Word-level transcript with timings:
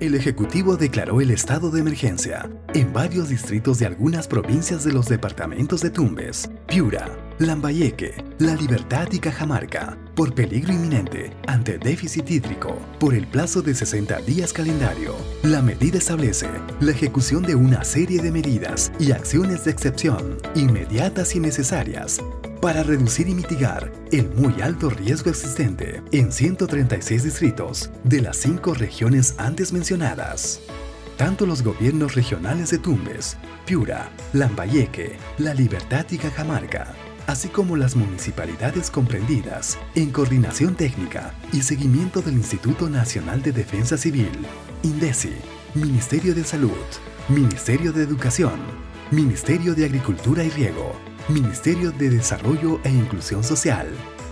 el 0.00 0.14
Ejecutivo 0.14 0.76
declaró 0.76 1.20
el 1.20 1.30
estado 1.30 1.70
de 1.70 1.80
emergencia 1.80 2.48
en 2.74 2.92
varios 2.92 3.28
distritos 3.28 3.78
de 3.78 3.86
algunas 3.86 4.28
provincias 4.28 4.84
de 4.84 4.92
los 4.92 5.08
departamentos 5.08 5.80
de 5.80 5.90
Tumbes, 5.90 6.48
Piura, 6.66 7.08
Lambayeque, 7.38 8.24
La 8.38 8.54
Libertad 8.54 9.08
y 9.10 9.18
Cajamarca 9.18 9.98
por 10.14 10.34
peligro 10.34 10.72
inminente 10.72 11.32
ante 11.46 11.78
déficit 11.78 12.30
hídrico 12.30 12.78
por 13.00 13.14
el 13.14 13.26
plazo 13.26 13.62
de 13.62 13.74
60 13.74 14.20
días 14.22 14.52
calendario. 14.52 15.14
La 15.42 15.62
medida 15.62 15.98
establece 15.98 16.48
la 16.80 16.92
ejecución 16.92 17.42
de 17.42 17.54
una 17.54 17.84
serie 17.84 18.22
de 18.22 18.30
medidas 18.30 18.92
y 18.98 19.12
acciones 19.12 19.64
de 19.64 19.72
excepción 19.72 20.38
inmediatas 20.54 21.34
y 21.34 21.40
necesarias 21.40 22.20
para 22.60 22.82
reducir 22.82 23.28
y 23.28 23.34
mitigar 23.34 23.92
el 24.10 24.30
muy 24.30 24.60
alto 24.60 24.90
riesgo 24.90 25.30
existente 25.30 26.02
en 26.12 26.32
136 26.32 27.22
distritos 27.22 27.90
de 28.04 28.20
las 28.20 28.36
cinco 28.36 28.74
regiones 28.74 29.34
antes 29.38 29.72
mencionadas. 29.72 30.60
Tanto 31.16 31.46
los 31.46 31.62
gobiernos 31.62 32.14
regionales 32.14 32.70
de 32.70 32.78
Tumbes, 32.78 33.36
Piura, 33.66 34.10
Lambayeque, 34.32 35.16
La 35.38 35.54
Libertad 35.54 36.06
y 36.10 36.18
Cajamarca, 36.18 36.94
así 37.26 37.48
como 37.48 37.76
las 37.76 37.96
municipalidades 37.96 38.90
comprendidas 38.90 39.78
en 39.94 40.10
coordinación 40.10 40.74
técnica 40.74 41.34
y 41.52 41.62
seguimiento 41.62 42.22
del 42.22 42.34
Instituto 42.34 42.88
Nacional 42.88 43.42
de 43.42 43.52
Defensa 43.52 43.96
Civil, 43.96 44.30
INDECI, 44.82 45.34
Ministerio 45.74 46.34
de 46.34 46.44
Salud, 46.44 46.86
Ministerio 47.28 47.92
de 47.92 48.02
Educación, 48.02 48.60
Ministerio 49.10 49.74
de 49.74 49.84
Agricultura 49.84 50.44
y 50.44 50.50
Riego, 50.50 51.07
Ministerio 51.28 51.92
de 51.92 52.08
Desarrollo 52.08 52.80
e 52.84 52.88
Inclusión 52.88 53.44
Social, 53.44 53.86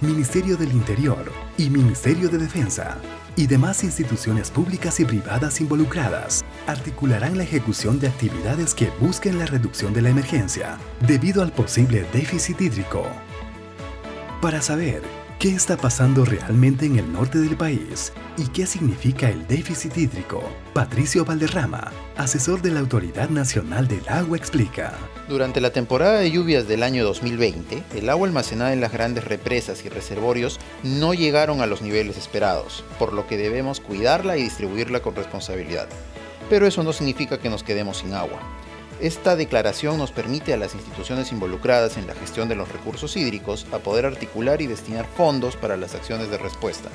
Ministerio 0.00 0.56
del 0.56 0.72
Interior 0.72 1.30
y 1.58 1.68
Ministerio 1.68 2.30
de 2.30 2.38
Defensa 2.38 2.96
y 3.36 3.46
demás 3.46 3.84
instituciones 3.84 4.50
públicas 4.50 4.98
y 4.98 5.04
privadas 5.04 5.60
involucradas 5.60 6.42
articularán 6.66 7.36
la 7.36 7.44
ejecución 7.44 8.00
de 8.00 8.08
actividades 8.08 8.72
que 8.72 8.88
busquen 9.00 9.38
la 9.38 9.44
reducción 9.44 9.92
de 9.92 10.00
la 10.00 10.08
emergencia 10.08 10.78
debido 11.06 11.42
al 11.42 11.52
posible 11.52 12.06
déficit 12.10 12.58
hídrico. 12.62 13.04
Para 14.40 14.62
saber 14.62 15.02
¿Qué 15.38 15.50
está 15.50 15.76
pasando 15.76 16.24
realmente 16.24 16.84
en 16.84 16.98
el 16.98 17.12
norte 17.12 17.38
del 17.38 17.56
país? 17.56 18.12
¿Y 18.38 18.46
qué 18.46 18.66
significa 18.66 19.28
el 19.28 19.48
déficit 19.48 19.96
hídrico? 19.96 20.40
Patricio 20.72 21.24
Valderrama, 21.24 21.90
asesor 22.16 22.62
de 22.62 22.70
la 22.70 22.78
Autoridad 22.78 23.30
Nacional 23.30 23.88
del 23.88 24.08
Agua, 24.08 24.36
explica. 24.36 24.94
Durante 25.28 25.60
la 25.60 25.72
temporada 25.72 26.20
de 26.20 26.30
lluvias 26.30 26.68
del 26.68 26.84
año 26.84 27.04
2020, 27.04 27.82
el 27.96 28.08
agua 28.08 28.28
almacenada 28.28 28.72
en 28.72 28.80
las 28.80 28.92
grandes 28.92 29.24
represas 29.24 29.84
y 29.84 29.88
reservorios 29.88 30.60
no 30.84 31.14
llegaron 31.14 31.60
a 31.62 31.66
los 31.66 31.82
niveles 31.82 32.16
esperados, 32.16 32.84
por 33.00 33.12
lo 33.12 33.26
que 33.26 33.36
debemos 33.36 33.80
cuidarla 33.80 34.36
y 34.36 34.44
distribuirla 34.44 35.00
con 35.00 35.16
responsabilidad. 35.16 35.88
Pero 36.48 36.64
eso 36.68 36.84
no 36.84 36.92
significa 36.92 37.40
que 37.40 37.50
nos 37.50 37.64
quedemos 37.64 37.98
sin 37.98 38.14
agua. 38.14 38.38
Esta 39.00 39.34
declaración 39.34 39.98
nos 39.98 40.12
permite 40.12 40.54
a 40.54 40.58
las 40.58 40.76
instituciones 40.76 41.32
involucradas 41.32 41.96
en 41.96 42.06
la 42.06 42.14
gestión 42.14 42.48
de 42.48 42.54
los 42.54 42.70
recursos 42.70 43.16
hídricos 43.16 43.66
a 43.72 43.78
poder 43.78 44.06
articular 44.06 44.62
y 44.62 44.68
destinar 44.68 45.06
fondos 45.16 45.56
para 45.56 45.76
las 45.76 45.96
acciones 45.96 46.30
de 46.30 46.38
respuesta. 46.38 46.88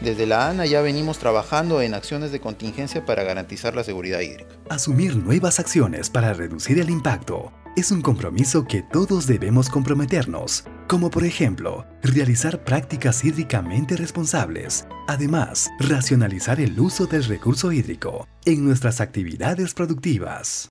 Desde 0.00 0.26
la 0.26 0.48
ANA 0.48 0.64
ya 0.66 0.80
venimos 0.80 1.18
trabajando 1.18 1.82
en 1.82 1.94
acciones 1.94 2.30
de 2.30 2.40
contingencia 2.40 3.04
para 3.04 3.24
garantizar 3.24 3.74
la 3.74 3.82
seguridad 3.82 4.20
hídrica. 4.20 4.54
Asumir 4.68 5.16
nuevas 5.16 5.58
acciones 5.58 6.08
para 6.08 6.32
reducir 6.32 6.78
el 6.78 6.88
impacto 6.88 7.52
es 7.76 7.90
un 7.90 8.00
compromiso 8.00 8.64
que 8.64 8.82
todos 8.82 9.26
debemos 9.26 9.68
comprometernos, 9.68 10.64
como 10.88 11.10
por 11.10 11.24
ejemplo, 11.24 11.84
realizar 12.02 12.64
prácticas 12.64 13.24
hídricamente 13.24 13.96
responsables. 13.96 14.86
Además, 15.06 15.68
racionalizar 15.78 16.60
el 16.60 16.78
uso 16.78 17.06
del 17.06 17.24
recurso 17.24 17.72
hídrico 17.72 18.26
en 18.44 18.64
nuestras 18.64 19.00
actividades 19.00 19.74
productivas. 19.74 20.68